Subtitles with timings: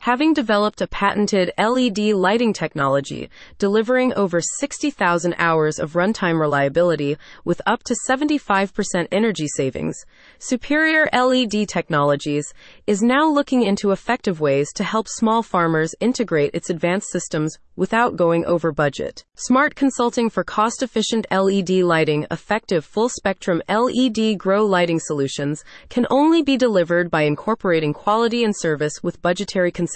[0.00, 7.60] having developed a patented LED lighting technology, delivering over 60,000 hours of runtime reliability with
[7.66, 9.94] up to 75% energy savings.
[10.38, 12.50] Superior LED Technologies
[12.86, 18.16] is now looking into effective ways to help small farmers integrate its advanced systems without
[18.16, 19.22] going over budget.
[19.36, 26.06] Smart consulting for cost efficient LED lighting, effective full spectrum LED grow lighting solutions can
[26.10, 29.89] only be delivered by incorporating quality and service with budgetary considerations.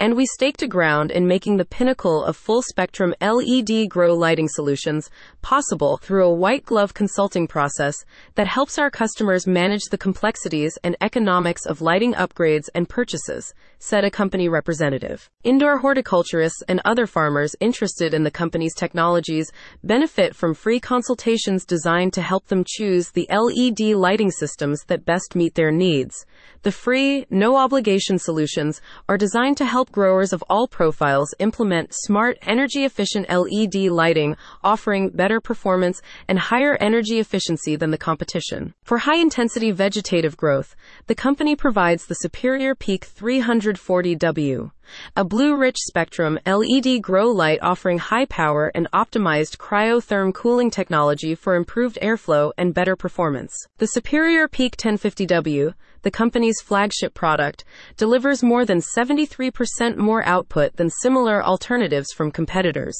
[0.00, 4.48] And we staked a ground in making the pinnacle of full spectrum LED grow lighting
[4.48, 5.10] solutions
[5.42, 7.94] possible through a white glove consulting process
[8.34, 14.04] that helps our customers manage the complexities and economics of lighting upgrades and purchases, said
[14.04, 15.30] a company representative.
[15.44, 19.50] Indoor horticulturists and other farmers interested in the company's technologies
[19.84, 25.34] benefit from free consultations designed to help them choose the LED lighting systems that best
[25.34, 26.26] meet their needs.
[26.62, 28.75] The free, no obligation solutions
[29.08, 35.10] are designed to help growers of all profiles implement smart, energy efficient LED lighting, offering
[35.10, 38.74] better performance and higher energy efficiency than the competition.
[38.84, 44.70] For high intensity vegetative growth, the company provides the superior Peak 340W.
[45.16, 51.34] A blue rich spectrum LED grow light offering high power and optimized cryotherm cooling technology
[51.34, 53.52] for improved airflow and better performance.
[53.78, 57.64] The superior Peak 1050W, the company's flagship product,
[57.96, 62.96] delivers more than 73% more output than similar alternatives from competitors,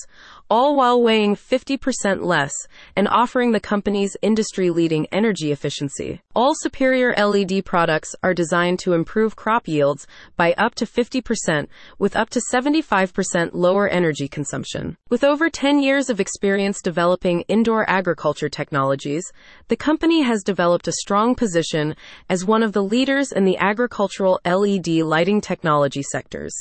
[0.51, 2.53] all while weighing 50% less
[2.97, 6.23] and offering the company's industry leading energy efficiency.
[6.37, 10.07] All superior LED products are designed to improve crop yields
[10.37, 11.67] by up to 50%
[11.99, 14.99] with up to 75% lower energy consumption.
[15.09, 19.25] With over 10 years of experience developing indoor agriculture technologies,
[19.69, 21.97] the company has developed a strong position
[22.29, 26.53] as one of the leaders in the agricultural LED lighting technology sectors.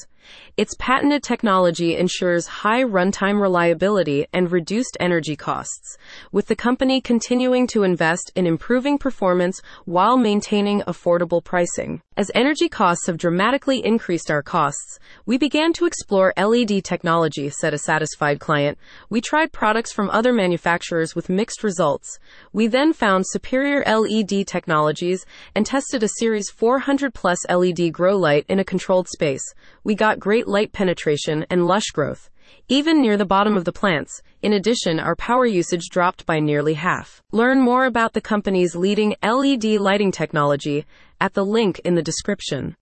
[0.57, 5.97] Its patented technology ensures high runtime reliability and reduced energy costs,
[6.31, 12.01] with the company continuing to invest in improving performance while maintaining affordable pricing.
[12.17, 17.73] As energy costs have dramatically increased our costs, we began to explore LED technology, said
[17.73, 18.77] a satisfied client.
[19.09, 22.17] We tried products from other manufacturers with mixed results.
[22.53, 28.45] We then found superior LED technologies and tested a Series 400 Plus LED grow light
[28.47, 29.43] in a controlled space.
[29.83, 32.29] We got great light penetration and lush growth,
[32.69, 34.21] even near the bottom of the plants.
[34.41, 37.21] In addition, our power usage dropped by nearly half.
[37.33, 40.85] Learn more about the company's leading LED lighting technology
[41.19, 42.73] at the link in the description.